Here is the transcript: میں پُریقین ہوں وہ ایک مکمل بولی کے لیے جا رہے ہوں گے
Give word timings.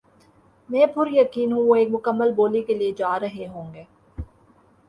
میں 0.69 0.85
پُریقین 0.93 1.51
ہوں 1.51 1.63
وہ 1.63 1.75
ایک 1.75 1.87
مکمل 1.91 2.31
بولی 2.35 2.61
کے 2.63 2.73
لیے 2.73 2.91
جا 2.97 3.19
رہے 3.19 3.47
ہوں 3.47 3.73
گے 3.73 3.83